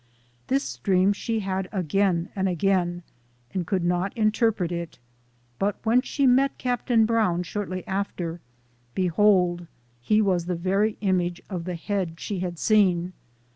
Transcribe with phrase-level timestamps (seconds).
[0.47, 3.03] This dream she had again and again,
[3.53, 4.97] and could not interpret it;
[5.59, 8.41] but when she met Captain Brown, shortly after,
[8.95, 9.67] behold,
[9.99, 13.13] he was the very image of the head she had seen.